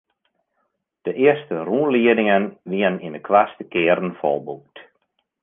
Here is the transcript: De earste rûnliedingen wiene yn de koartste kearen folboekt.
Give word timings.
De 1.05 1.11
earste 1.25 1.55
rûnliedingen 1.67 2.43
wiene 2.71 2.97
yn 3.07 3.15
de 3.17 3.21
koartste 3.27 3.63
kearen 3.73 4.11
folboekt. 4.19 4.77